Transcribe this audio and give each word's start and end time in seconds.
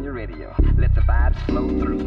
on 0.00 0.04
your 0.04 0.14
radio. 0.14 0.54
Let 0.78 0.94
the 0.94 1.02
vibes 1.02 1.36
flow 1.44 1.68
through. 1.78 1.98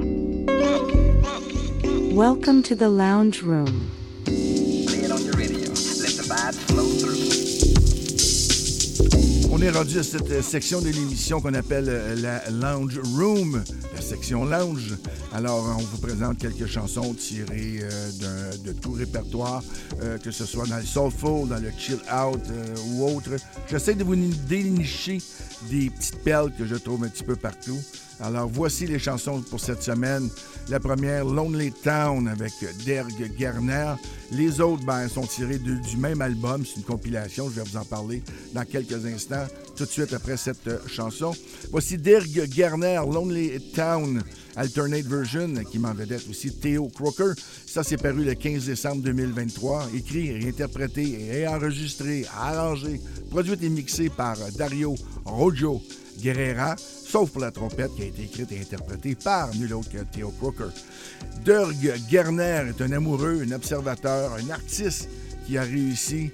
Welcome 2.15 2.63
to 2.63 2.75
the 2.75 2.89
lounge 2.89 3.43
room. 3.43 3.91
Play 4.25 5.03
it 5.05 5.11
on 5.11 5.21
your 5.23 5.33
radio. 5.33 5.59
Let 5.59 6.15
the 6.17 6.25
vibes 6.27 6.57
flow 6.71 6.89
through. 6.97 7.19
On 9.53 9.61
est 9.61 9.69
rendu 9.69 9.99
à 9.99 10.03
cette 10.03 10.31
euh, 10.31 10.41
section 10.41 10.81
de 10.81 10.89
l'émission 10.89 11.39
qu'on 11.39 11.53
appelle 11.53 11.85
euh, 11.87 12.15
la 12.15 12.49
Lounge 12.49 12.99
Room, 13.15 13.63
section 14.13 14.45
lounge. 14.45 14.93
Alors, 15.33 15.75
on 15.79 15.81
vous 15.81 15.97
présente 15.97 16.37
quelques 16.37 16.67
chansons 16.67 17.15
tirées 17.15 17.79
euh, 17.81 18.51
de 18.63 18.71
tout 18.71 18.91
répertoire, 18.91 19.63
euh, 20.03 20.19
que 20.19 20.29
ce 20.29 20.45
soit 20.45 20.67
dans 20.67 20.77
le 20.77 20.83
soulful, 20.85 21.47
dans 21.49 21.57
le 21.57 21.71
chill 21.75 21.95
out 22.13 22.39
euh, 22.51 22.75
ou 22.89 23.07
autre. 23.09 23.31
J'essaie 23.67 23.95
de 23.95 24.03
vous 24.03 24.15
ni- 24.15 24.29
dénicher 24.47 25.17
des 25.71 25.89
petites 25.89 26.19
perles 26.23 26.51
que 26.55 26.63
je 26.65 26.75
trouve 26.75 27.03
un 27.03 27.09
petit 27.09 27.23
peu 27.23 27.35
partout. 27.35 27.79
Alors, 28.19 28.47
voici 28.47 28.85
les 28.87 28.99
chansons 28.99 29.41
pour 29.41 29.59
cette 29.59 29.81
semaine. 29.83 30.29
La 30.69 30.79
première, 30.79 31.25
Lonely 31.25 31.73
Town 31.83 32.27
avec 32.27 32.53
Derg 32.85 33.11
Garner. 33.37 33.95
Les 34.31 34.61
autres, 34.61 34.85
ben, 34.85 35.09
sont 35.09 35.25
tirées 35.27 35.57
de- 35.59 35.75
du 35.89 35.97
même 35.97 36.21
album. 36.21 36.63
C'est 36.65 36.77
une 36.77 36.83
compilation. 36.85 37.49
Je 37.49 37.55
vais 37.59 37.63
vous 37.69 37.75
en 37.77 37.83
parler 37.83 38.21
dans 38.53 38.63
quelques 38.63 39.05
instants, 39.05 39.45
tout 39.75 39.83
de 39.85 39.89
suite 39.89 40.13
après 40.13 40.37
cette 40.37 40.65
euh, 40.67 40.77
chanson. 40.87 41.33
Voici 41.71 41.97
Derg 41.97 42.29
Garner, 42.55 43.01
Lonely 43.11 43.59
Town, 43.75 44.23
Alternate 44.55 45.05
Version, 45.05 45.53
qui 45.69 45.77
m'en 45.79 45.93
vedette 45.93 46.23
aussi 46.29 46.51
Theo 46.51 46.87
Croker. 46.89 47.33
Ça, 47.65 47.83
c'est 47.83 47.97
paru 47.97 48.23
le 48.23 48.35
15 48.35 48.65
décembre 48.65 49.01
2023. 49.01 49.87
Écrit, 49.95 50.31
réinterprété 50.31 51.17
et 51.39 51.47
enregistré, 51.47 52.25
arrangé, 52.39 53.01
produit 53.29 53.57
et 53.61 53.69
mixé 53.69 54.09
par 54.09 54.37
Dario 54.57 54.95
Rojo 55.25 55.81
Guerrera, 56.21 56.75
sauf 56.77 57.31
pour 57.31 57.41
la 57.41 57.51
trompette 57.51 57.93
qui 57.95 58.03
a 58.03 58.05
été 58.05 58.23
écrite 58.23 58.51
et 58.51 58.59
interprétée 58.59 59.15
par 59.15 59.53
nul 59.55 59.73
autre 59.73 59.89
que 59.91 60.03
Theo 60.11 60.31
Croker. 60.39 60.71
Dirk 61.43 61.75
Gerner 62.09 62.69
est 62.69 62.81
un 62.81 62.91
amoureux, 62.91 63.43
un 63.47 63.51
observateur, 63.51 64.33
un 64.33 64.49
artiste 64.49 65.09
qui 65.45 65.57
a 65.57 65.63
réussi 65.63 66.31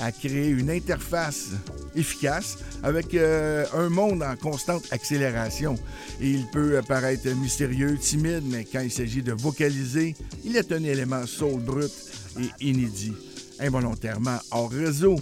à 0.00 0.12
créer 0.12 0.48
une 0.48 0.70
interface 0.70 1.48
efficace 1.94 2.58
avec 2.82 3.14
euh, 3.14 3.66
un 3.74 3.90
monde 3.90 4.22
en 4.22 4.34
constante 4.36 4.84
accélération. 4.92 5.74
Il 6.20 6.46
peut 6.46 6.80
paraître 6.86 7.28
mystérieux, 7.36 7.98
timide, 7.98 8.44
mais 8.46 8.64
quand 8.64 8.80
il 8.80 8.90
s'agit 8.90 9.22
de 9.22 9.32
vocaliser, 9.32 10.16
il 10.44 10.56
est 10.56 10.72
un 10.72 10.82
élément 10.82 11.26
soul 11.26 11.60
brut 11.60 11.92
et 12.38 12.64
inédit. 12.64 13.12
Involontairement 13.58 14.38
hors 14.50 14.70
réseau, 14.70 15.16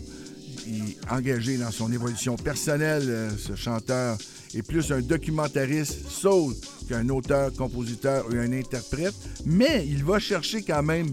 est 0.67 0.97
engagé 1.11 1.57
dans 1.57 1.71
son 1.71 1.93
évolution 1.93 2.37
personnelle, 2.37 3.05
euh, 3.07 3.31
ce 3.37 3.55
chanteur 3.55 4.17
est 4.55 4.63
plus 4.63 4.93
un 4.93 5.01
documentariste 5.01 6.09
soul 6.09 6.55
qu'un 6.89 7.09
auteur, 7.11 7.53
compositeur 7.53 8.27
ou 8.31 8.37
un 8.37 8.53
interprète, 8.53 9.15
mais 9.45 9.87
il 9.87 10.05
va 10.05 10.19
chercher 10.19 10.63
quand 10.63 10.83
même 10.83 11.13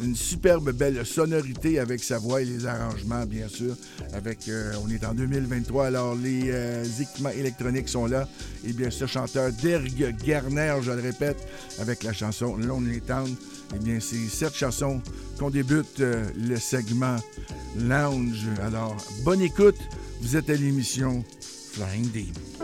une 0.00 0.14
superbe 0.14 0.72
belle 0.72 1.04
sonorité 1.04 1.78
avec 1.78 2.02
sa 2.02 2.18
voix 2.18 2.42
et 2.42 2.44
les 2.44 2.66
arrangements, 2.66 3.24
bien 3.24 3.48
sûr. 3.48 3.74
Avec, 4.12 4.48
euh, 4.48 4.74
on 4.84 4.90
est 4.90 5.04
en 5.04 5.14
2023, 5.14 5.86
alors 5.86 6.14
les 6.14 6.42
euh, 6.46 6.84
équipements 7.00 7.30
électroniques 7.30 7.88
sont 7.88 8.06
là. 8.06 8.28
Et 8.66 8.72
bien, 8.72 8.90
ce 8.90 9.06
chanteur 9.06 9.50
Derg 9.62 10.14
Garner, 10.24 10.76
je 10.82 10.92
le 10.92 11.00
répète, 11.00 11.38
avec 11.80 12.02
la 12.02 12.12
chanson 12.12 12.56
Lonely 12.56 13.00
Town, 13.00 13.34
eh 13.74 13.78
bien, 13.78 13.98
c'est 14.00 14.28
cette 14.28 14.54
chanson 14.54 15.00
qu'on 15.38 15.50
débute 15.50 16.00
euh, 16.00 16.24
le 16.36 16.56
segment 16.56 17.16
Lounge. 17.78 18.46
Alors, 18.62 18.96
bonne 19.24 19.40
écoute. 19.40 19.76
Vous 20.20 20.36
êtes 20.36 20.48
à 20.48 20.54
l'émission 20.54 21.24
Flying 21.72 22.10
Deep. 22.10 22.55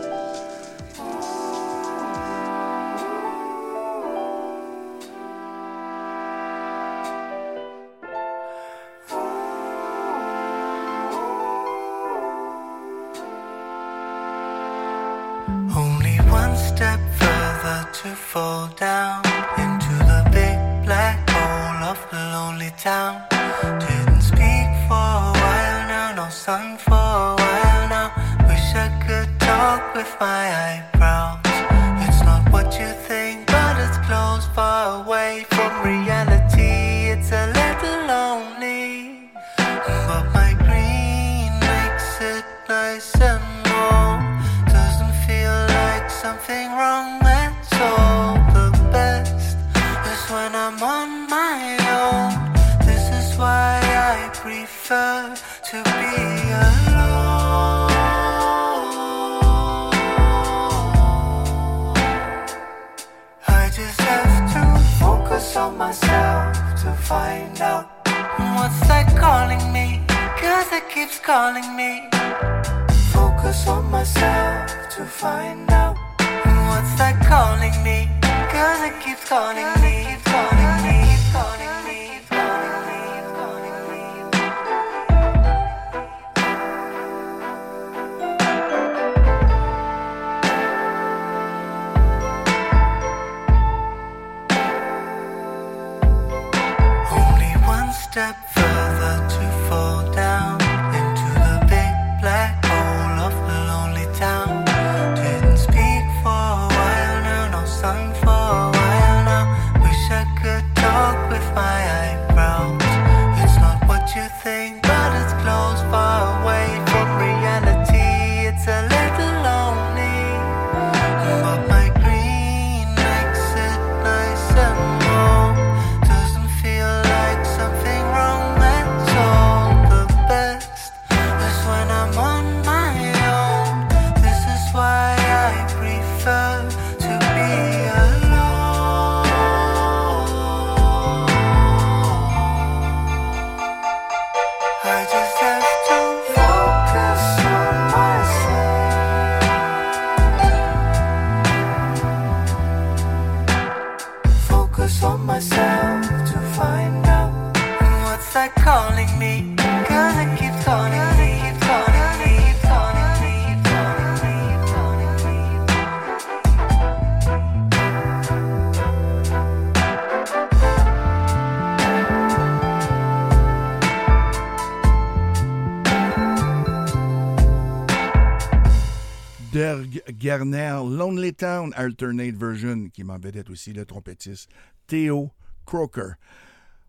Garner, 180.23 180.79
Lonely 180.85 181.33
Town 181.33 181.73
Alternate 181.75 182.37
Version, 182.37 182.87
qui 182.87 183.03
m'en 183.03 183.19
vedette 183.19 183.49
aussi 183.49 183.73
le 183.73 183.85
trompettiste 183.85 184.49
Theo 184.87 185.31
Croker. 185.65 186.13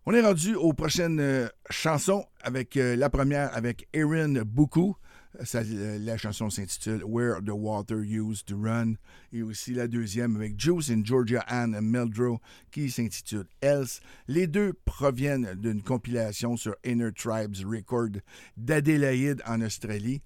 On 0.06 0.14
est 0.14 0.20
rendu 0.20 0.54
aux 0.54 0.72
prochaines 0.72 1.18
euh, 1.18 1.48
chansons 1.68 2.26
avec 2.42 2.76
euh, 2.76 2.94
la 2.94 3.10
première 3.10 3.52
avec 3.52 3.88
Erin 3.92 4.44
Buku. 4.44 4.94
Euh, 5.54 5.98
la 5.98 6.16
chanson 6.16 6.48
s'intitule 6.48 7.02
Where 7.04 7.40
the 7.42 7.50
Water 7.50 7.98
Used 7.98 8.44
to 8.46 8.56
Run. 8.56 8.94
Et 9.32 9.42
aussi 9.42 9.74
la 9.74 9.88
deuxième 9.88 10.36
avec 10.36 10.60
Juice 10.60 10.90
and 10.90 11.02
Georgia 11.04 11.40
Ann 11.48 11.76
Meldrew 11.80 12.38
qui 12.70 12.88
s'intitule 12.88 13.46
Else. 13.62 14.00
Les 14.28 14.46
deux 14.46 14.74
proviennent 14.84 15.54
d'une 15.56 15.82
compilation 15.82 16.56
sur 16.56 16.76
Inner 16.84 17.10
Tribes 17.10 17.66
Record 17.66 18.20
d'Adélaïde 18.56 19.42
en 19.44 19.60
Australie. 19.60 20.22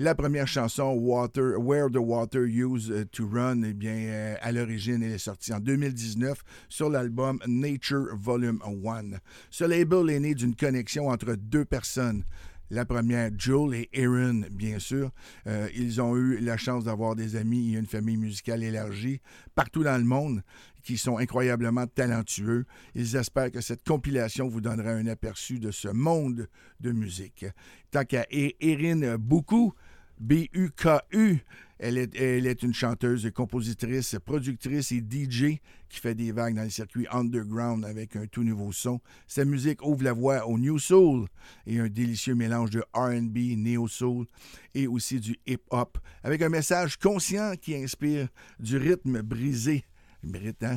La 0.00 0.14
première 0.14 0.46
chanson, 0.46 0.92
Water, 0.92 1.58
Where 1.58 1.90
the 1.90 1.98
Water 1.98 2.46
Used 2.46 3.10
to 3.10 3.26
Run, 3.26 3.64
eh 3.64 3.74
bien, 3.74 3.96
euh, 3.96 4.36
à 4.40 4.52
l'origine, 4.52 5.02
elle 5.02 5.10
est 5.10 5.18
sortie 5.18 5.52
en 5.52 5.58
2019 5.58 6.40
sur 6.68 6.88
l'album 6.88 7.40
Nature 7.48 8.14
Volume 8.14 8.60
1. 8.64 9.18
Ce 9.50 9.64
label 9.64 10.08
est 10.10 10.20
né 10.20 10.36
d'une 10.36 10.54
connexion 10.54 11.08
entre 11.08 11.34
deux 11.34 11.64
personnes. 11.64 12.22
La 12.70 12.84
première, 12.84 13.30
Joel 13.36 13.88
et 13.92 14.04
Aaron, 14.04 14.42
bien 14.52 14.78
sûr. 14.78 15.10
Euh, 15.48 15.68
ils 15.74 16.00
ont 16.00 16.16
eu 16.16 16.38
la 16.38 16.56
chance 16.56 16.84
d'avoir 16.84 17.16
des 17.16 17.34
amis 17.34 17.74
et 17.74 17.78
une 17.78 17.86
famille 17.86 18.18
musicale 18.18 18.62
élargie 18.62 19.20
partout 19.56 19.82
dans 19.82 19.98
le 19.98 20.04
monde 20.04 20.42
qui 20.84 20.96
sont 20.96 21.18
incroyablement 21.18 21.88
talentueux. 21.88 22.66
Ils 22.94 23.16
espèrent 23.16 23.50
que 23.50 23.60
cette 23.60 23.84
compilation 23.84 24.46
vous 24.46 24.60
donnera 24.60 24.90
un 24.90 25.06
aperçu 25.08 25.58
de 25.58 25.72
ce 25.72 25.88
monde 25.88 26.48
de 26.78 26.92
musique. 26.92 27.46
Tant 27.90 28.04
qu'à 28.04 28.26
Erin 28.30 29.16
beaucoup, 29.18 29.74
B-U-K-U. 30.20 31.38
Elle 31.80 31.96
est, 31.98 32.62
une 32.64 32.74
chanteuse, 32.74 33.30
compositrice, 33.32 34.16
productrice 34.24 34.90
et 34.90 34.98
DJ 34.98 35.60
qui 35.88 36.00
fait 36.00 36.14
des 36.16 36.32
vagues 36.32 36.56
dans 36.56 36.64
le 36.64 36.70
circuit 36.70 37.06
underground 37.12 37.84
avec 37.84 38.16
un 38.16 38.26
tout 38.26 38.42
nouveau 38.42 38.72
son. 38.72 39.00
Sa 39.28 39.44
musique 39.44 39.86
ouvre 39.86 40.02
la 40.02 40.12
voie 40.12 40.44
au 40.48 40.58
New 40.58 40.80
Soul 40.80 41.28
et 41.66 41.78
un 41.78 41.88
délicieux 41.88 42.34
mélange 42.34 42.70
de 42.70 42.82
RB, 42.92 43.56
Neo 43.56 43.86
Soul 43.86 44.26
et 44.74 44.88
aussi 44.88 45.20
du 45.20 45.36
hip-hop 45.46 45.98
avec 46.24 46.42
un 46.42 46.48
message 46.48 46.96
conscient 46.96 47.52
qui 47.60 47.76
inspire 47.76 48.28
du 48.58 48.76
rythme 48.76 49.22
brisé 49.22 49.84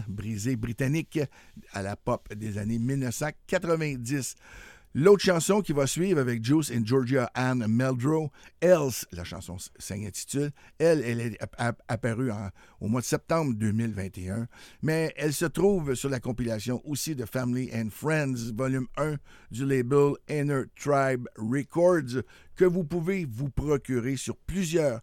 brisé 0.07 0.55
britannique 0.55 1.19
à 1.73 1.81
la 1.81 1.95
pop 1.95 2.33
des 2.33 2.57
années 2.57 2.79
1990. 2.79 4.35
L'autre 4.93 5.23
chanson 5.23 5.61
qui 5.61 5.71
va 5.71 5.87
suivre 5.87 6.19
avec 6.19 6.43
Juice 6.43 6.69
et 6.69 6.81
Georgia 6.83 7.31
Ann 7.33 7.65
Meldrew, 7.65 8.29
Else, 8.59 9.07
la 9.13 9.23
chanson 9.23 9.55
s'intitule, 9.79 10.51
elle, 10.79 11.01
elle 11.05 11.21
est 11.21 11.37
apparue 11.87 12.29
au 12.81 12.89
mois 12.89 12.99
de 12.99 13.05
septembre 13.05 13.53
2021, 13.53 14.49
mais 14.81 15.13
elle 15.15 15.31
se 15.31 15.45
trouve 15.45 15.95
sur 15.95 16.09
la 16.09 16.19
compilation 16.19 16.81
aussi 16.83 17.15
de 17.15 17.23
Family 17.23 17.71
and 17.73 17.87
Friends, 17.89 18.51
volume 18.53 18.87
1 18.97 19.15
du 19.49 19.65
label 19.65 20.15
Inner 20.29 20.63
Tribe 20.75 21.25
Records, 21.37 22.23
que 22.57 22.65
vous 22.65 22.83
pouvez 22.83 23.23
vous 23.23 23.49
procurer 23.49 24.17
sur 24.17 24.35
plusieurs 24.35 24.99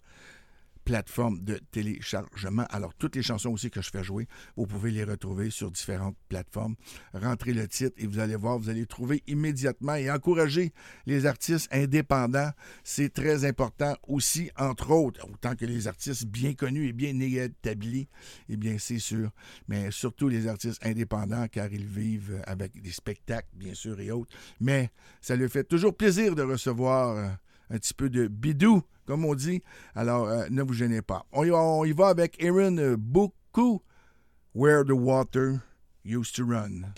plateforme 0.89 1.39
de 1.41 1.61
téléchargement. 1.71 2.65
Alors, 2.71 2.95
toutes 2.95 3.15
les 3.15 3.23
chansons 3.23 3.51
aussi 3.51 3.71
que 3.71 3.83
je 3.83 3.91
fais 3.91 4.03
jouer, 4.03 4.27
vous 4.57 4.67
pouvez 4.67 4.91
les 4.91 5.05
retrouver 5.05 5.51
sur 5.51 5.71
différentes 5.71 6.17
plateformes. 6.31 6.77
Rentrez 7.13 7.53
le 7.53 7.69
titre 7.69 7.95
et 7.99 8.07
vous 8.07 8.21
allez 8.21 8.37
voir, 8.37 8.59
vous 8.59 8.71
allez 8.71 8.87
trouver 8.87 9.23
immédiatement 9.27 9.97
et 9.97 10.11
encourager 10.11 10.73
les 11.05 11.27
artistes 11.27 11.69
indépendants. 11.73 12.53
C'est 12.85 13.13
très 13.13 13.45
important 13.45 13.97
aussi, 14.07 14.51
entre 14.57 14.91
autres, 14.93 15.29
autant 15.31 15.55
que 15.57 15.67
les 15.67 15.89
artistes 15.89 16.25
bien 16.25 16.55
connus 16.55 16.89
et 16.89 16.93
bien 16.95 17.21
établis, 17.21 18.09
eh 18.49 18.57
bien, 18.57 18.77
c'est 18.79 18.99
sûr, 18.99 19.29
mais 19.69 19.91
surtout 19.91 20.29
les 20.29 20.47
artistes 20.47 20.83
indépendants 20.87 21.49
car 21.49 21.71
ils 21.71 21.85
vivent 21.85 22.41
avec 22.47 22.81
des 22.81 22.93
spectacles, 22.93 23.51
bien 23.53 23.75
sûr, 23.75 24.01
et 24.01 24.11
autres. 24.11 24.35
Mais 24.59 24.91
ça 25.21 25.37
leur 25.37 25.51
fait 25.51 25.65
toujours 25.65 25.95
plaisir 25.95 26.35
de 26.35 26.43
recevoir 26.43 27.15
euh, 27.15 27.29
un 27.71 27.79
petit 27.79 27.95
peu 27.95 28.11
de 28.11 28.27
bidou 28.29 28.83
comme 29.09 29.25
on 29.25 29.35
dit. 29.35 29.63
Alors, 29.95 30.29
euh, 30.29 30.45
ne 30.51 30.63
vous 30.63 30.75
gênez 30.75 31.01
pas. 31.01 31.25
On 31.33 31.45
y, 31.85 31.93
va 31.93 32.09
avec 32.09 32.43
Aaron 32.45 32.97
Buku, 32.99 33.81
Where 34.55 34.85
the 34.85 34.93
Water 34.93 35.63
Used 36.05 36.35
to 36.37 36.45
Run. 36.45 36.93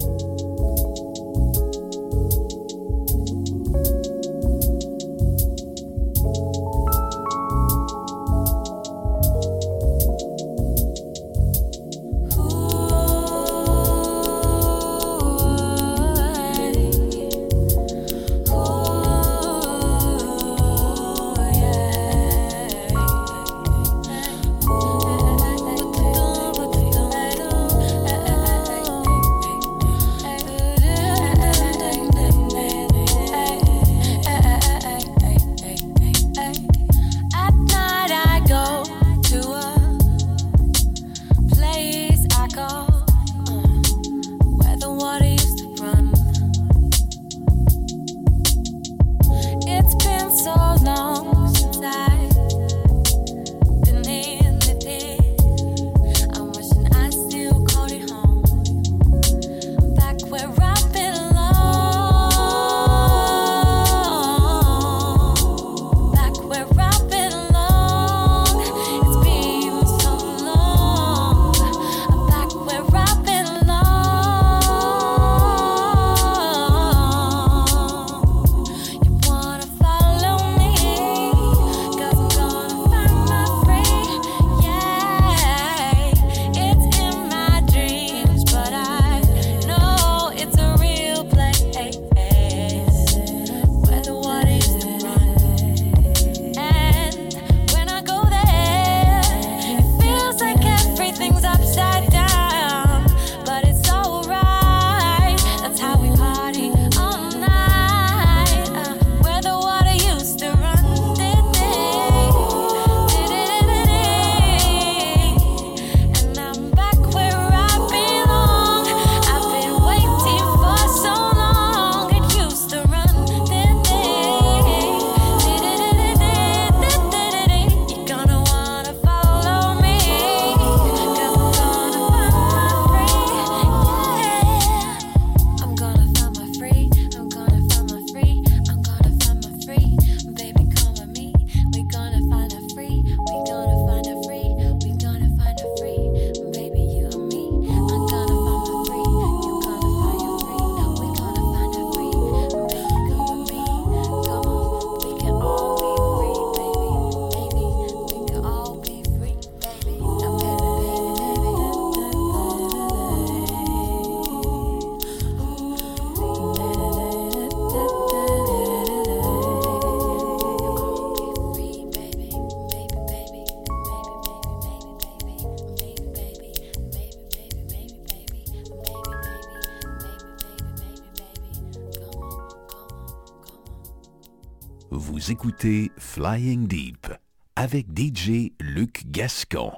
Flying 186.12 186.66
Deep 186.66 187.06
avec 187.54 187.86
DJ 187.96 188.50
Luc 188.58 189.04
Gascon. 189.12 189.70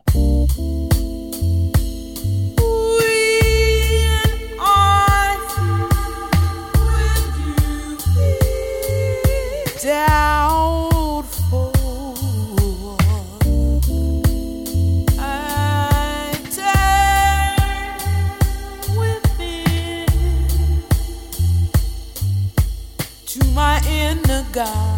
God, 24.53 24.92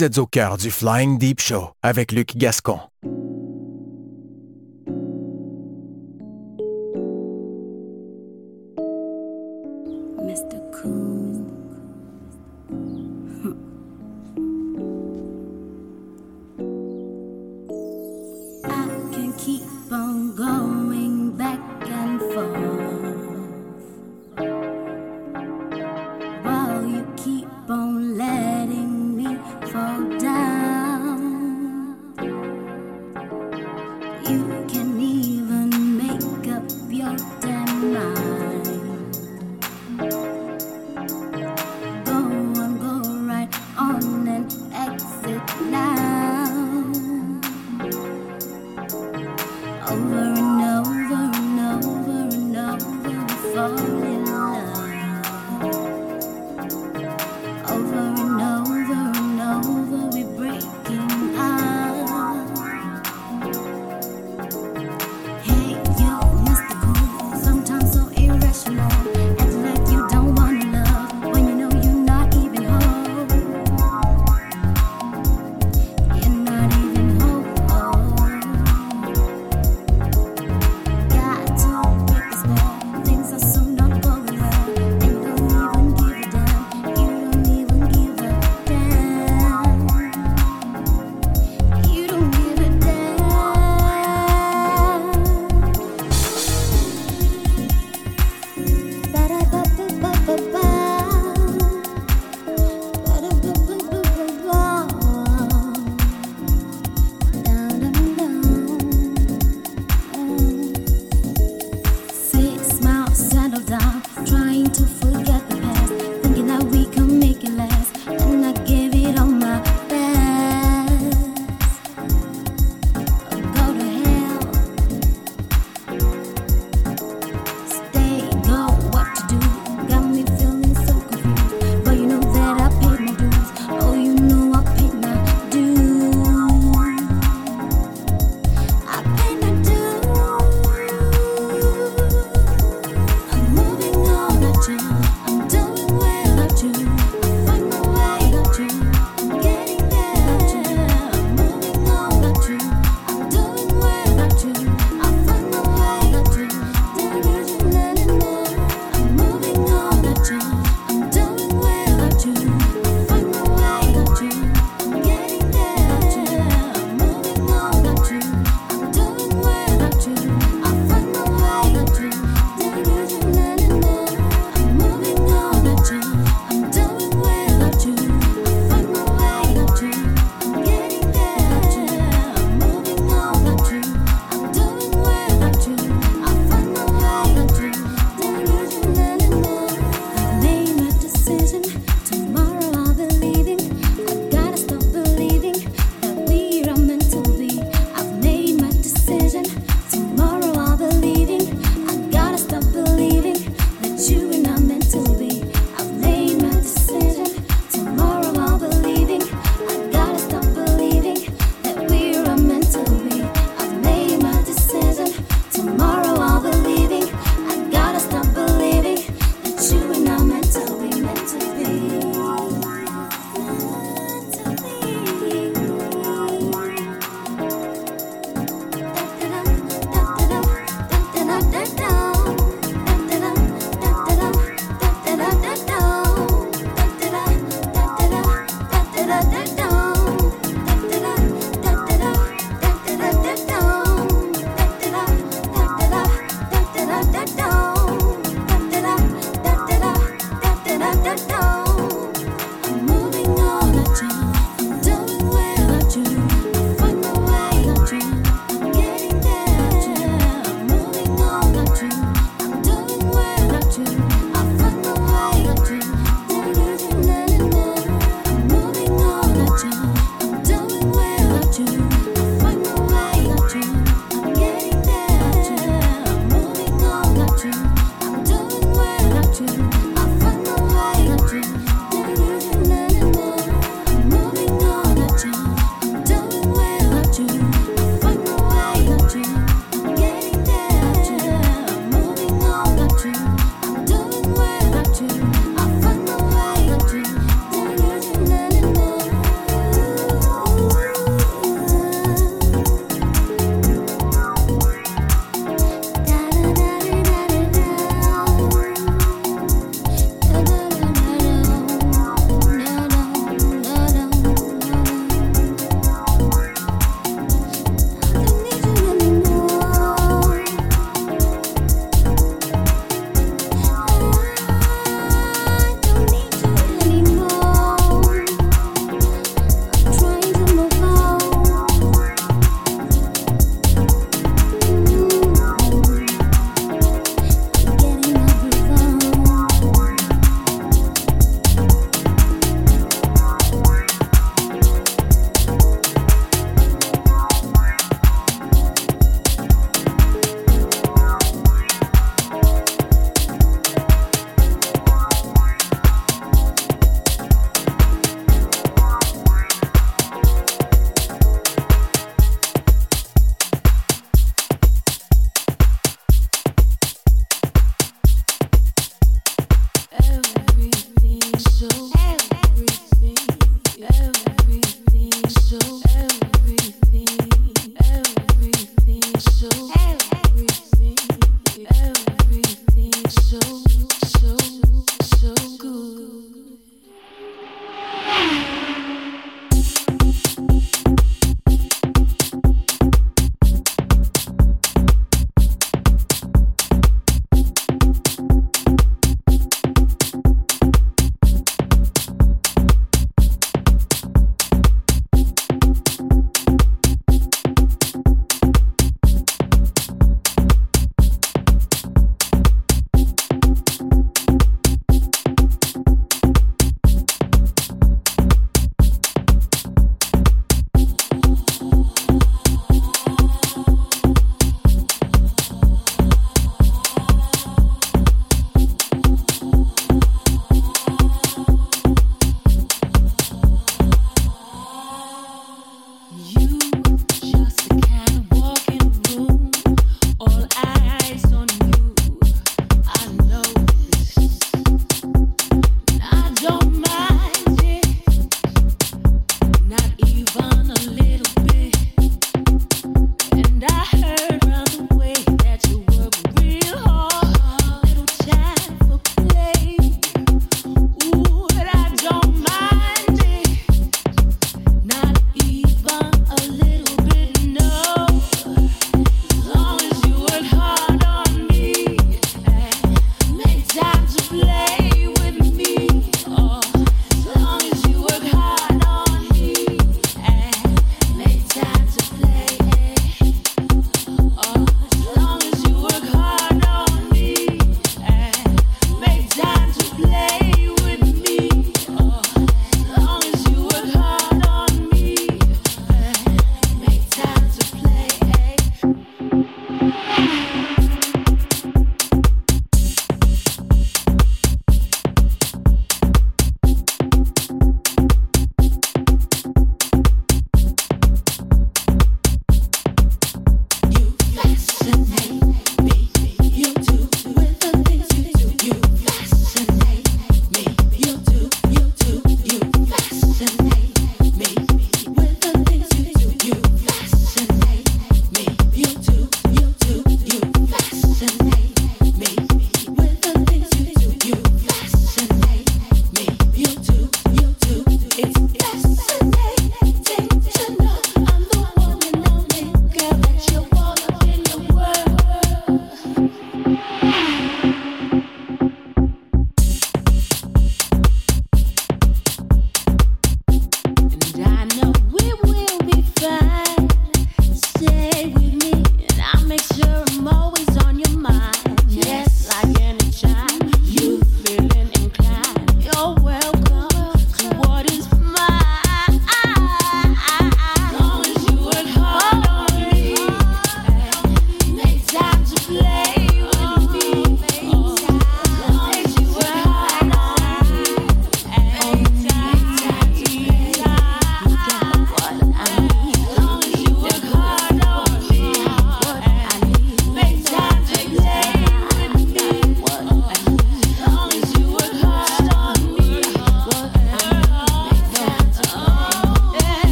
Vous 0.00 0.06
êtes 0.06 0.16
au 0.16 0.24
cœur 0.24 0.56
du 0.56 0.70
Flying 0.70 1.18
Deep 1.18 1.42
Show 1.42 1.72
avec 1.82 2.12
Luc 2.12 2.34
Gascon. 2.34 2.80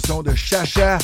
Chanson 0.00 0.22
de 0.24 0.34
Chacha 0.34 0.98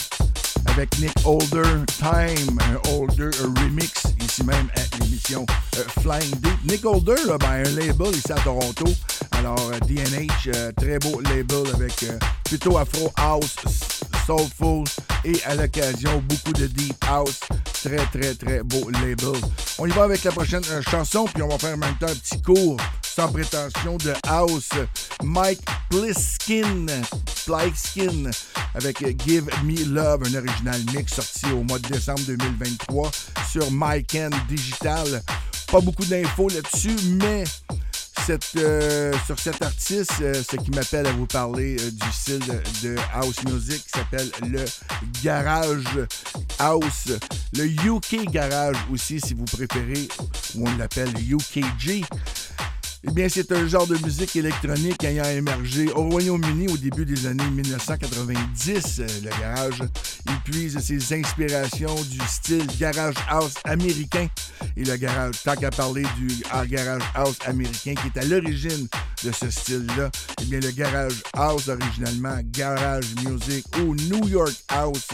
avec 0.66 0.98
Nick 0.98 1.12
Holder, 1.24 1.84
Time, 1.98 2.58
un 2.58 2.90
Holder 2.90 3.30
remix, 3.38 4.02
ici 4.20 4.42
même 4.42 4.68
à 4.74 5.04
l'émission 5.04 5.46
euh, 5.76 5.84
Flying 6.00 6.34
Deep. 6.40 6.64
Nick 6.64 6.84
Holder, 6.84 7.14
là, 7.26 7.38
ben, 7.38 7.64
un 7.64 7.70
label 7.70 8.16
ici 8.16 8.32
à 8.32 8.40
Toronto. 8.40 8.86
Alors, 9.32 9.70
DNH, 9.86 10.48
euh, 10.48 10.52
euh, 10.56 10.72
très 10.72 10.98
beau 10.98 11.20
label 11.20 11.72
avec 11.72 12.04
plutôt 12.44 12.78
Afro 12.78 13.12
House, 13.16 13.56
Soulful 14.26 14.84
et 15.24 15.40
à 15.44 15.54
l'occasion 15.54 16.20
beaucoup 16.28 16.52
de 16.52 16.66
Deep 16.66 16.96
House. 17.08 17.38
Très, 17.84 18.04
très, 18.06 18.34
très 18.34 18.62
beau 18.64 18.90
label. 18.90 19.40
On 19.78 19.86
y 19.86 19.90
va 19.90 20.02
avec 20.02 20.24
la 20.24 20.32
prochaine 20.32 20.64
chanson, 20.90 21.26
puis 21.32 21.44
on 21.44 21.48
va 21.48 21.58
faire 21.58 21.74
en 21.74 21.78
même 21.78 21.96
temps 22.00 22.08
un 22.08 22.14
petit 22.14 22.42
cours 22.42 22.76
sans 23.02 23.28
prétention 23.28 23.96
de 23.98 24.14
House. 24.26 24.70
Mike 25.22 25.60
Pliskin, 25.90 26.86
Pliskin 27.46 28.30
avec 28.74 28.98
Give 29.24 29.48
Me 29.64 29.84
Love, 29.84 30.22
un 30.24 30.34
original 30.34 30.80
mix 30.94 31.14
sorti 31.14 31.46
au 31.52 31.62
mois 31.62 31.78
de 31.78 31.88
décembre 31.88 32.20
2023 32.26 33.10
sur 33.50 33.70
MyCan 33.70 34.30
Digital. 34.48 35.22
Pas 35.70 35.80
beaucoup 35.80 36.04
d'infos 36.04 36.48
là-dessus, 36.48 36.96
mais 37.22 37.44
euh, 38.58 39.12
sur 39.26 39.38
cet 39.40 39.60
artiste, 39.62 40.12
euh, 40.20 40.34
ce 40.34 40.56
qui 40.56 40.70
m'appelle 40.70 41.06
à 41.06 41.12
vous 41.12 41.26
parler 41.26 41.76
euh, 41.80 41.90
du 41.90 42.12
style 42.12 42.62
de, 42.82 42.94
house 43.12 43.42
music 43.44 43.82
qui 43.84 43.98
s'appelle 43.98 44.30
le 44.48 44.64
garage 45.24 45.84
house, 46.58 47.08
le 47.54 47.64
UK 47.64 48.30
garage 48.30 48.76
aussi 48.92 49.20
si 49.20 49.34
vous 49.34 49.46
préférez, 49.46 50.06
ou 50.54 50.68
on 50.68 50.76
l'appelle 50.76 51.10
UKG. 51.18 52.04
Eh 53.02 53.10
bien, 53.12 53.30
c'est 53.30 53.50
un 53.52 53.66
genre 53.66 53.86
de 53.86 53.96
musique 54.04 54.36
électronique 54.36 55.02
ayant 55.04 55.24
émergé 55.24 55.90
au 55.92 56.02
Royaume-Uni 56.10 56.68
au 56.68 56.76
début 56.76 57.06
des 57.06 57.26
années 57.26 57.48
1990. 57.48 59.00
Le 59.24 59.40
garage, 59.40 59.82
il 60.26 60.40
puise 60.52 60.78
ses 60.80 61.14
inspirations 61.18 61.94
du 61.94 62.18
style 62.28 62.66
garage 62.78 63.14
house 63.30 63.54
américain. 63.64 64.26
Et 64.76 64.84
le 64.84 64.96
garage, 64.96 65.42
tant 65.42 65.56
qu'à 65.56 65.70
parler 65.70 66.04
du 66.18 66.28
garage 66.68 67.02
house 67.14 67.38
américain 67.46 67.94
qui 67.94 68.08
est 68.08 68.20
à 68.20 68.26
l'origine 68.26 68.86
de 69.24 69.32
ce 69.32 69.48
style-là, 69.48 70.10
eh 70.42 70.44
bien, 70.44 70.60
le 70.60 70.70
garage 70.70 71.22
house, 71.32 71.68
originalement 71.68 72.38
garage 72.52 73.06
music 73.24 73.64
ou 73.78 73.94
New 73.94 74.28
York 74.28 74.54
house, 74.68 75.08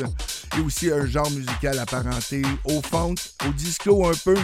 est 0.57 0.61
aussi 0.61 0.91
un 0.91 1.07
genre 1.07 1.31
musical 1.31 1.79
apparenté 1.79 2.43
au 2.65 2.83
funk, 2.83 3.15
au 3.49 3.53
disco 3.53 4.09
un 4.09 4.15
peu. 4.25 4.37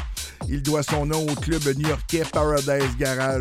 Il 0.49 0.63
doit 0.63 0.83
son 0.83 1.07
nom 1.07 1.25
au 1.27 1.35
club 1.37 1.63
new-yorkais 1.77 2.25
Paradise 2.33 2.97
Garage 2.99 3.32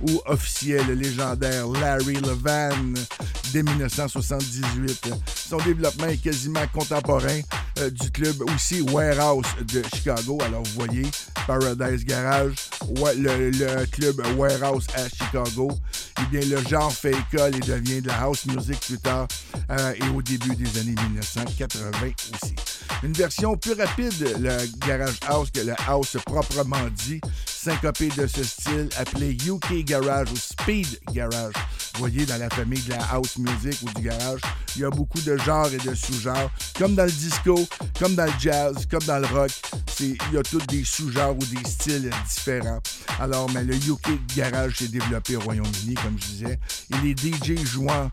ou 0.00 0.20
officiel 0.26 0.86
le 0.86 0.94
légendaire 0.94 1.66
Larry 1.68 2.14
Levan 2.14 2.94
dès 3.52 3.62
1978. 3.62 5.10
Son 5.48 5.58
développement 5.58 6.06
est 6.06 6.18
quasiment 6.18 6.66
contemporain 6.72 7.40
euh, 7.80 7.90
du 7.90 8.10
club 8.10 8.42
aussi 8.54 8.80
Warehouse 8.80 9.46
de 9.72 9.82
Chicago. 9.94 10.38
Alors 10.44 10.62
vous 10.62 10.84
voyez, 10.84 11.06
Paradise 11.46 12.04
Garage, 12.04 12.54
le, 13.16 13.84
club 13.86 14.20
Warehouse 14.36 14.86
à 14.94 15.08
Chicago. 15.08 15.70
Eh 16.20 16.36
bien, 16.36 16.48
le 16.48 16.62
genre 16.68 16.92
fait 16.92 17.12
école 17.12 17.54
et 17.56 17.60
devient 17.60 18.02
de 18.02 18.08
la 18.08 18.22
house 18.22 18.44
music 18.46 18.80
plus 18.80 18.98
tard 18.98 19.28
euh, 19.70 19.92
et 19.94 20.16
au 20.16 20.22
début 20.22 20.54
des 20.56 20.80
années 20.80 20.94
1980 21.08 21.90
aussi. 22.42 22.54
Une 23.02 23.12
version 23.12 23.56
plus 23.56 23.74
rapide, 23.74 24.12
le 24.40 24.86
Garage 24.86 25.20
House, 25.28 25.50
que 25.52 25.60
le 25.60 25.74
House 25.86 26.16
proprement 26.26 26.88
dit, 27.06 27.20
syncopé 27.46 28.08
de 28.08 28.26
ce 28.26 28.42
style 28.42 28.88
appelé 28.98 29.27
UK 29.30 29.84
Garage 29.84 30.30
ou 30.32 30.36
Speed 30.36 31.00
Garage. 31.12 31.54
Vous 31.94 32.00
voyez, 32.00 32.26
dans 32.26 32.38
la 32.38 32.48
famille 32.50 32.80
de 32.82 32.90
la 32.90 33.02
house 33.10 33.38
music 33.38 33.78
ou 33.82 33.98
du 33.98 34.08
garage, 34.08 34.40
il 34.76 34.82
y 34.82 34.84
a 34.84 34.90
beaucoup 34.90 35.20
de 35.20 35.36
genres 35.38 35.72
et 35.72 35.78
de 35.78 35.94
sous-genres. 35.94 36.50
Comme 36.78 36.94
dans 36.94 37.04
le 37.04 37.10
disco, 37.10 37.66
comme 37.98 38.14
dans 38.14 38.26
le 38.26 38.32
jazz, 38.38 38.86
comme 38.90 39.02
dans 39.02 39.18
le 39.18 39.26
rock, 39.26 39.50
il 40.00 40.16
y 40.32 40.36
a 40.36 40.42
tous 40.42 40.64
des 40.66 40.84
sous-genres 40.84 41.34
ou 41.34 41.44
des 41.44 41.68
styles 41.68 42.10
différents. 42.28 42.80
Alors, 43.18 43.50
mais 43.50 43.64
le 43.64 43.74
UK 43.74 44.34
Garage 44.36 44.76
s'est 44.76 44.88
développé 44.88 45.36
au 45.36 45.40
Royaume-Uni, 45.40 45.94
comme 45.94 46.16
je 46.18 46.26
disais. 46.26 46.58
Et 46.92 46.96
les 47.02 47.14
DJ 47.14 47.64
jouant 47.64 48.10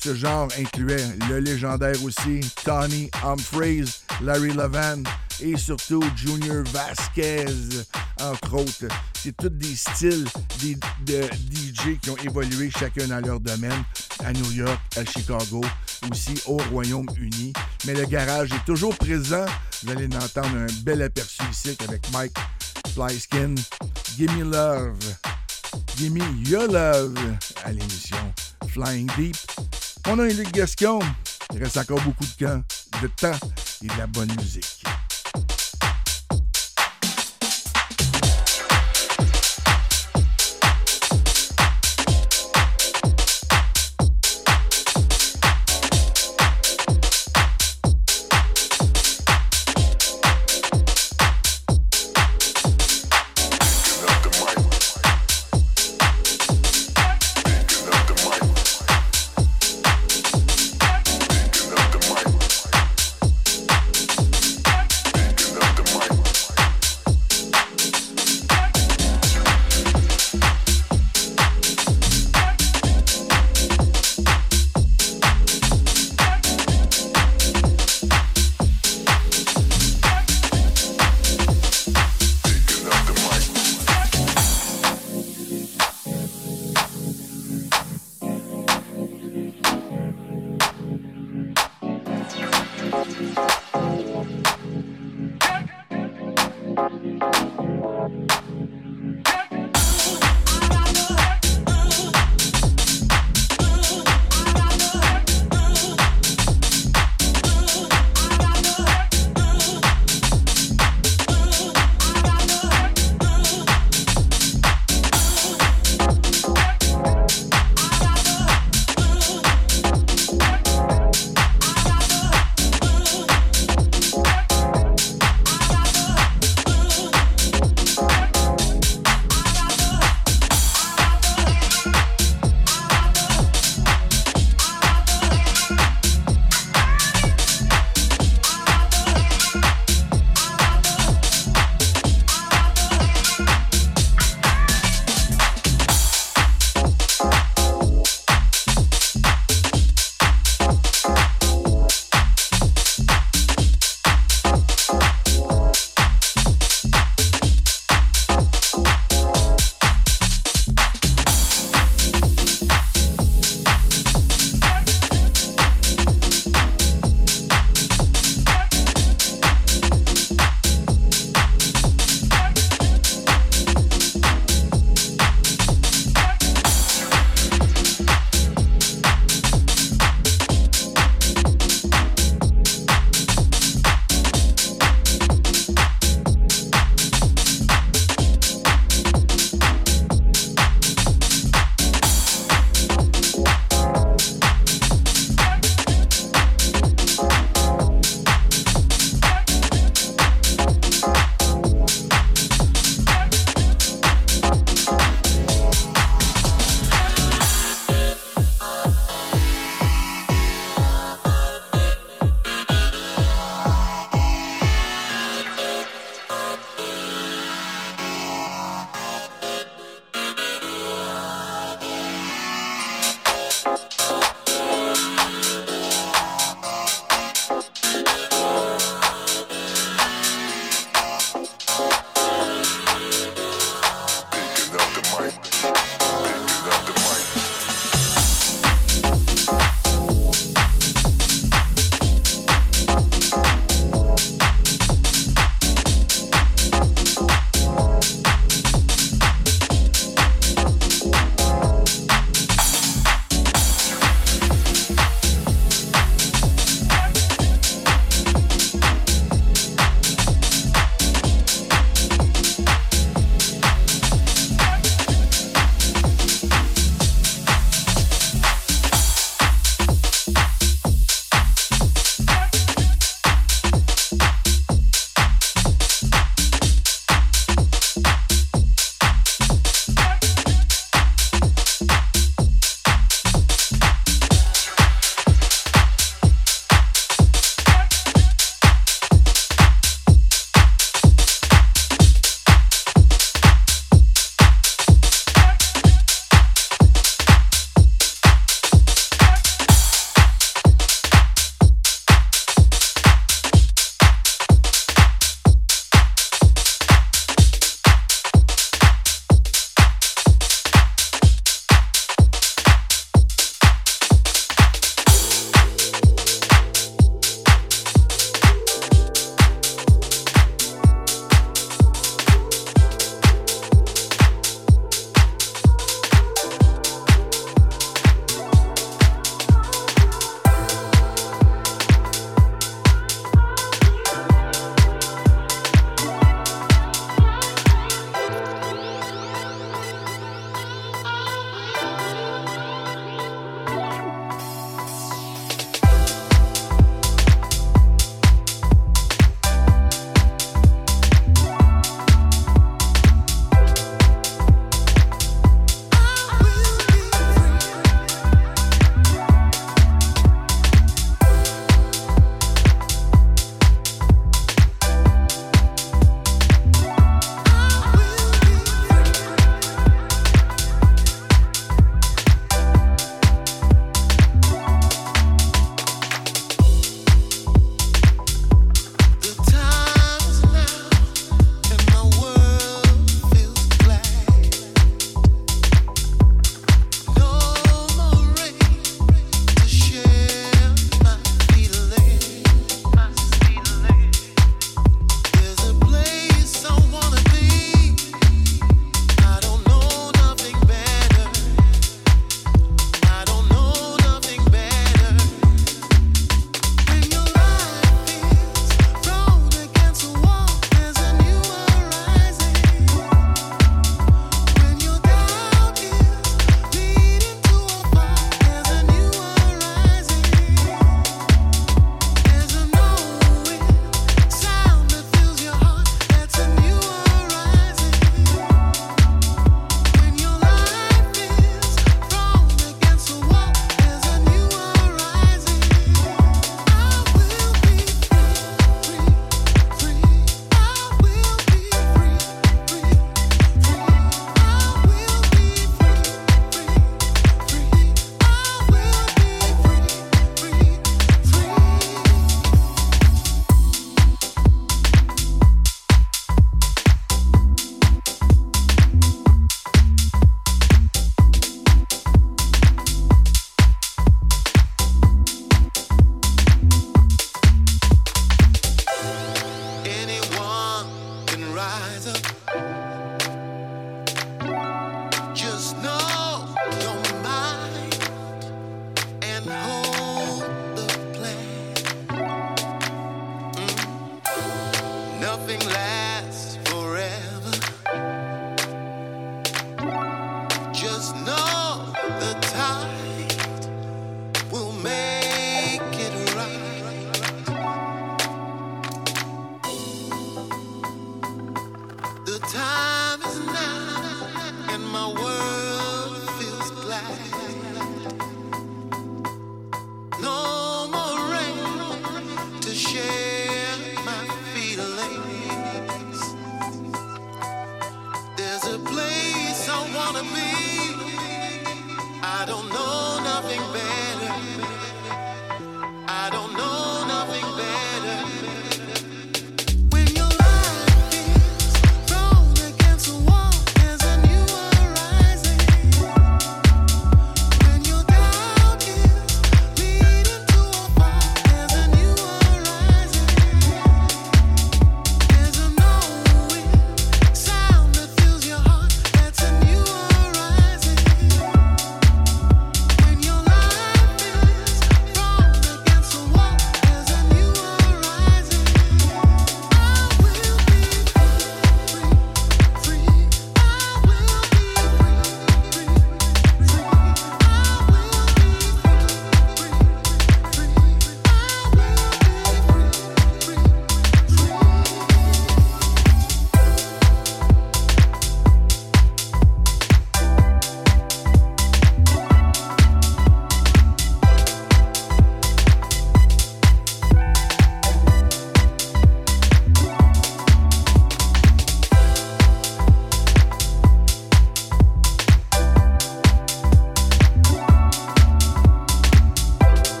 ce 0.00 0.14
genre 0.14 0.48
incluait 0.58 1.04
le 1.28 1.40
légendaire 1.40 2.02
aussi 2.04 2.40
Tony 2.64 3.10
Humphreys, 3.24 3.84
Larry 4.22 4.52
Levan 4.52 5.02
et 5.40 5.56
surtout 5.56 6.02
Junior 6.16 6.64
Vasquez, 6.72 7.46
entre 8.20 8.54
autres. 8.54 8.88
C'est 9.14 9.36
tous 9.36 9.48
des 9.48 9.74
styles 9.74 10.26
des, 10.60 10.76
de 11.06 11.22
DJ 11.22 11.98
qui 12.00 12.10
ont 12.10 12.16
évolué 12.16 12.70
chacun 12.70 13.06
dans 13.06 13.20
leur 13.24 13.40
domaine, 13.40 13.84
à 14.24 14.32
New 14.32 14.52
York, 14.52 14.80
à 14.96 15.04
Chicago, 15.04 15.60
aussi 16.10 16.34
au 16.46 16.56
Royaume-Uni. 16.70 17.52
Mais 17.86 17.94
le 17.94 18.04
garage 18.06 18.52
est 18.52 18.64
toujours 18.64 18.96
présent. 18.96 19.46
Vous 19.82 19.90
allez 19.90 20.06
entendre 20.06 20.56
un 20.56 20.66
bel 20.82 21.02
aperçu 21.02 21.42
ici 21.50 21.76
avec 21.86 22.10
Mike 22.12 22.36
Flyskin. 22.94 23.54
Gimme 24.16 24.50
Love. 24.50 24.98
Gimme 25.96 26.44
Your 26.46 26.66
Love 26.66 27.16
à 27.64 27.72
l'émission 27.72 28.16
Flying 28.68 29.08
Deep. 29.16 29.36
On 30.08 30.18
a 30.18 30.24
un 30.24 30.28
Luc 30.28 30.52
Gascon. 30.52 31.00
Il 31.52 31.62
reste 31.62 31.76
encore 31.76 32.00
beaucoup 32.02 32.24
de 32.24 32.46
temps, 32.46 32.62
de 33.02 33.08
temps 33.08 33.38
et 33.82 33.86
de 33.86 33.98
la 33.98 34.06
bonne 34.06 34.32
musique. 34.36 34.84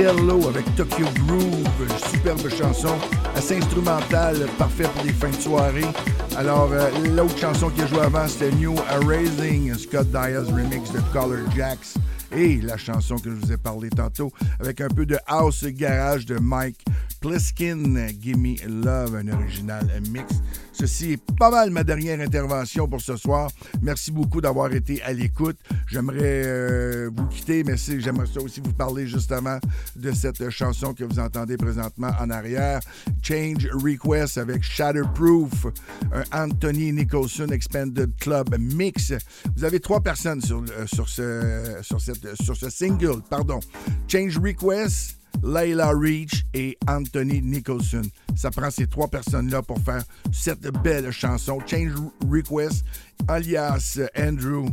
Paciello 0.00 0.48
avec 0.48 0.64
Tokyo 0.76 1.06
Groove, 1.26 1.98
superbe 2.10 2.48
chanson, 2.48 2.96
assez 3.36 3.58
instrumentale, 3.58 4.46
parfait 4.56 4.84
pour 4.84 5.02
des 5.02 5.12
fins 5.12 5.28
de 5.28 5.34
soirée. 5.34 5.84
Alors, 6.36 6.70
euh, 6.72 6.88
l'autre 7.14 7.36
chanson 7.36 7.68
qui 7.68 7.82
a 7.82 7.86
joué 7.86 8.00
avant, 8.00 8.26
c'était 8.26 8.50
New 8.52 8.74
Raising, 9.06 9.74
Scott 9.74 10.06
Diaz 10.10 10.48
remix 10.50 10.90
de 10.92 11.00
Color 11.12 11.50
Jacks. 11.54 11.96
Et 12.34 12.60
la 12.62 12.78
chanson 12.78 13.16
que 13.16 13.28
je 13.30 13.34
vous 13.34 13.52
ai 13.52 13.58
parlé 13.58 13.90
tantôt, 13.90 14.32
avec 14.58 14.80
un 14.80 14.88
peu 14.88 15.04
de 15.04 15.18
house 15.26 15.64
garage 15.64 16.24
de 16.24 16.38
Mike 16.38 16.82
Pliskin, 17.20 18.08
Gimme 18.18 18.56
Love, 18.66 19.16
un 19.16 19.28
original 19.28 19.86
mix. 20.10 20.32
Ceci 20.72 21.12
est 21.12 21.32
pas 21.38 21.50
mal 21.50 21.70
ma 21.70 21.84
dernière 21.84 22.20
intervention 22.20 22.88
pour 22.88 23.00
ce 23.02 23.16
soir. 23.16 23.50
Merci 23.82 24.10
beaucoup 24.10 24.40
d'avoir 24.40 24.72
été 24.72 25.02
à 25.02 25.12
l'écoute. 25.12 25.58
J'aimerais 25.86 26.42
euh, 26.46 27.10
vous 27.14 27.26
quitter, 27.26 27.62
mais 27.64 27.76
j'aimerais 27.76 28.26
aussi 28.38 28.60
vous 28.60 28.72
parler 28.72 29.06
justement 29.06 29.58
de 29.96 30.12
cette 30.12 30.48
chanson 30.48 30.94
que 30.94 31.04
vous 31.04 31.18
entendez 31.18 31.58
présentement 31.58 32.10
en 32.18 32.30
arrière. 32.30 32.80
Change 33.22 33.68
Request 33.72 34.38
avec 34.38 34.62
Shatterproof, 34.62 35.66
un 36.32 36.48
Anthony 36.50 36.92
Nicholson 36.92 37.48
Expanded 37.48 38.12
Club 38.18 38.56
Mix. 38.58 39.12
Vous 39.56 39.64
avez 39.64 39.80
trois 39.80 40.00
personnes 40.00 40.40
sur, 40.40 40.64
euh, 40.70 41.82
ce 41.82 42.70
single. 42.70 43.20
Pardon. 43.28 43.60
Change 44.08 44.38
Request. 44.38 45.19
Layla 45.42 45.92
Reach 45.94 46.44
et 46.54 46.76
Anthony 46.86 47.40
Nicholson. 47.42 48.02
Ça 48.36 48.50
prend 48.50 48.70
ces 48.70 48.86
trois 48.86 49.08
personnes-là 49.08 49.62
pour 49.62 49.80
faire 49.80 50.02
cette 50.32 50.70
belle 50.82 51.10
chanson. 51.10 51.58
Change 51.66 51.92
Request, 52.28 52.84
alias 53.28 53.98
Andrew. 54.16 54.66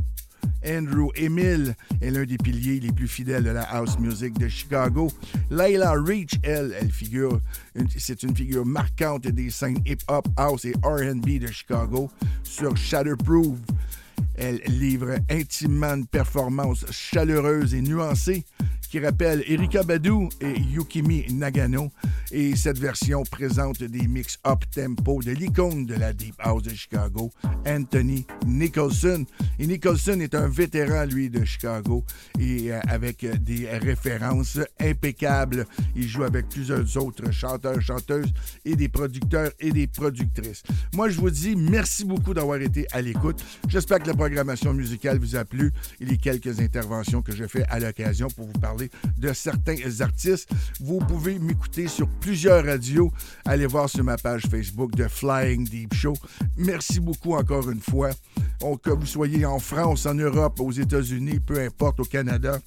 Andrew 0.66 1.10
Emile 1.16 1.76
est 2.02 2.10
l'un 2.10 2.26
des 2.26 2.38
piliers 2.38 2.80
les 2.80 2.92
plus 2.92 3.08
fidèles 3.08 3.44
de 3.44 3.52
la 3.52 3.64
house 3.64 3.98
music 4.00 4.38
de 4.38 4.48
Chicago. 4.48 5.10
Layla 5.50 5.94
Reach, 5.94 6.34
elle, 6.44 6.76
elle 6.80 6.92
figure, 6.92 7.40
c'est 7.98 8.24
une 8.24 8.36
figure 8.36 8.66
marquante 8.66 9.28
des 9.28 9.50
scènes 9.50 9.80
hip-hop, 9.86 10.28
house 10.36 10.66
et 10.66 10.74
R&B 10.84 11.40
de 11.40 11.48
Chicago 11.48 12.10
sur 12.44 12.76
Shatterproof. 12.76 13.58
Elle 14.38 14.62
livre 14.68 15.16
intimement 15.30 15.96
une 15.96 16.06
performance 16.06 16.86
chaleureuse 16.92 17.74
et 17.74 17.82
nuancée 17.82 18.46
qui 18.90 19.00
rappelle 19.00 19.44
Erika 19.48 19.84
Badu 19.84 20.30
et 20.40 20.60
Yukimi 20.60 21.26
Nagano. 21.34 21.92
Et 22.32 22.56
cette 22.56 22.80
version 22.80 23.24
présente 23.24 23.84
des 23.84 24.08
mix 24.08 24.38
up-tempo 24.46 25.22
de 25.22 25.32
l'icône 25.32 25.86
de 25.86 25.96
la 25.96 26.14
Deep 26.14 26.36
House 26.40 26.64
de 26.64 26.70
Chicago, 26.70 27.32
Anthony 27.66 28.26
Nicholson. 28.46 29.26
Et 29.60 29.68
Nicholson 29.68 30.20
est 30.20 30.36
un 30.36 30.48
vétéran, 30.48 31.06
lui, 31.06 31.30
de 31.30 31.44
Chicago, 31.44 32.04
et 32.40 32.72
euh, 32.72 32.80
avec 32.88 33.26
des 33.44 33.68
références 33.70 34.60
impeccables. 34.80 35.66
Il 35.96 36.08
joue 36.08 36.24
avec 36.24 36.50
plusieurs 36.50 36.98
autres 36.98 37.32
chanteurs, 37.32 37.82
chanteuses 37.82 38.34
et 38.66 38.76
des 38.76 38.90
producteurs 38.90 39.52
et 39.60 39.72
des 39.72 39.88
productrices. 39.88 40.64
Moi, 40.94 41.10
je 41.10 41.20
vous 41.20 41.30
dis 41.30 41.56
merci 41.56 42.06
beaucoup 42.06 42.34
d'avoir 42.34 42.62
été 42.62 42.88
à 42.92 43.02
l'écoute. 43.02 43.44
J'espère 43.68 44.00
que 44.00 44.08
la 44.08 44.14
programmation 44.28 44.74
musicale 44.74 45.20
vous 45.20 45.38
a 45.38 45.46
plu 45.46 45.72
et 46.02 46.06
les 46.06 46.18
quelques 46.18 46.60
interventions 46.60 47.22
que 47.22 47.34
je 47.34 47.46
fais 47.46 47.64
à 47.70 47.80
l'occasion 47.80 48.28
pour 48.28 48.46
vous 48.46 48.60
parler 48.60 48.90
de 49.18 49.32
certains 49.32 49.78
artistes. 50.02 50.50
Vous 50.82 51.00
pouvez 51.00 51.40
m'écouter 51.40 51.88
sur 51.88 52.10
plusieurs 52.20 52.66
radios. 52.66 53.10
Allez 53.46 53.68
voir 53.68 53.90
sur 53.90 54.04
ma 54.04 54.18
page 54.18 54.42
Facebook 54.52 54.94
de 54.96 55.08
Flying 55.08 55.66
Deep 55.66 55.94
Show. 55.94 56.14
Merci 56.58 57.00
beaucoup 57.00 57.36
encore 57.36 57.70
une 57.70 57.80
fois. 57.80 58.10
que 58.84 58.90
vous 58.90 59.06
soyez 59.06 59.46
en 59.46 59.60
France, 59.60 60.06
en 60.06 60.16
Europe, 60.16 60.60
aux 60.60 60.74
États-Unis, 60.74 61.40
peu 61.40 61.62
importe, 61.62 62.02
au 62.02 62.06
Canada. 62.06 62.60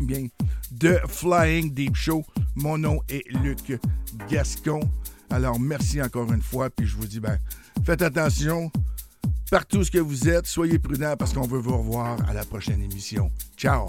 Bien, 0.00 0.26
de 0.72 0.98
Flying 1.06 1.72
Deep 1.72 1.94
Show. 1.94 2.24
Mon 2.56 2.78
nom 2.78 2.98
est 3.08 3.22
Luc 3.44 3.78
Gascon. 4.28 4.80
Alors, 5.30 5.60
merci 5.60 6.02
encore 6.02 6.32
une 6.32 6.42
fois. 6.42 6.68
Puis 6.68 6.88
je 6.88 6.96
vous 6.96 7.06
dis, 7.06 7.20
ben, 7.20 7.38
faites 7.84 8.02
attention. 8.02 8.72
Partout 9.50 9.82
ce 9.82 9.90
que 9.90 9.98
vous 9.98 10.28
êtes, 10.28 10.46
soyez 10.46 10.78
prudents 10.78 11.16
parce 11.18 11.32
qu'on 11.32 11.46
veut 11.46 11.58
vous 11.58 11.76
revoir 11.76 12.16
à 12.28 12.32
la 12.32 12.44
prochaine 12.44 12.80
émission. 12.80 13.32
Ciao! 13.56 13.86